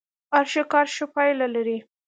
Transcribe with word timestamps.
هر 0.33 0.45
ښه 0.51 0.63
کار 0.73 0.87
ښه 0.95 1.05
پايله 1.15 1.47
لري. 1.55 1.77